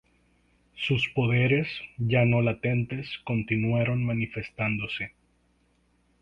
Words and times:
Sus 0.73 1.09
poderes, 1.13 1.67
ya 1.99 2.25
no 2.25 2.41
latentes, 2.41 3.07
continuaron 3.23 4.03
manifestándose. 4.03 5.11